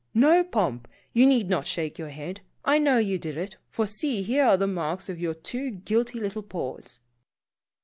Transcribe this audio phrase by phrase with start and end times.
[0.15, 2.41] No, Pomp, you need not shake your head.
[2.65, 6.19] I know you did it, for see, here are the marks of your two guilty
[6.19, 7.01] little paws